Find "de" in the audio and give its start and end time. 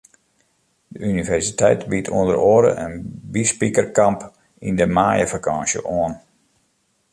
0.93-0.99, 4.79-4.87